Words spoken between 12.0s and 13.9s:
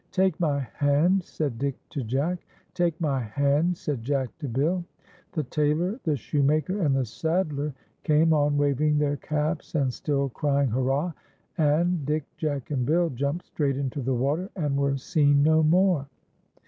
Dick, Jack, and Bill jumped straight